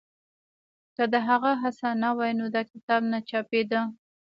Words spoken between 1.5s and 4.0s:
هڅه نه وای نو دا کتاب نه چاپېده.